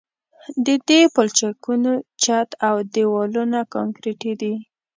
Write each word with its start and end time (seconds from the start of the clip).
د 0.65 0.67
دې 0.87 1.01
پلچکونو 1.15 1.91
چت 2.23 2.49
او 2.67 2.75
دیوالونه 2.93 3.59
کانکریټي 3.73 4.33
دي 4.41 4.53